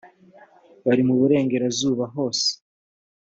[0.85, 2.47] bari mu burengerazuba hose.